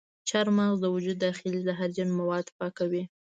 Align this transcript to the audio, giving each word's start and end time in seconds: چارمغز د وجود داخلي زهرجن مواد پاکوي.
چارمغز 0.29 0.77
د 0.81 0.85
وجود 0.95 1.17
داخلي 1.25 1.59
زهرجن 1.67 2.09
مواد 2.19 2.45
پاکوي. 2.57 3.03